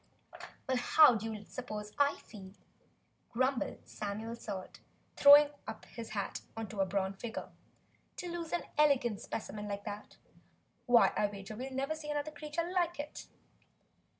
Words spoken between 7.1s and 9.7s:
figure, "to lose an elegant specimen